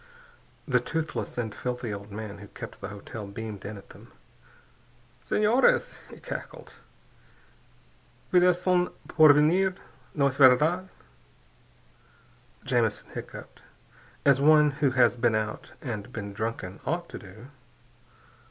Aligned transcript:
The 0.67 0.79
toothless 0.79 1.37
and 1.37 1.53
filthy 1.53 1.93
old 1.93 2.11
man 2.11 2.39
who 2.39 2.47
kept 2.47 2.81
the 2.81 2.87
hotel 2.87 3.27
beamed 3.27 3.63
in 3.65 3.77
at 3.77 3.89
them. 3.91 4.11
"Senores," 5.21 5.99
he 6.09 6.19
cackled. 6.19 6.79
"Vdes 8.33 8.55
son 8.55 8.85
de 9.05 9.13
Porvenir, 9.13 9.75
no 10.15 10.25
es 10.25 10.37
verdad?" 10.37 10.89
Jamison 12.63 13.11
hiccoughed, 13.11 13.61
as 14.25 14.41
one 14.41 14.71
who 14.81 14.89
has 14.89 15.15
been 15.15 15.35
out 15.35 15.73
and 15.83 16.11
been 16.11 16.33
drunken 16.33 16.79
ought 16.83 17.07
to 17.09 17.19
do. 17.19 17.51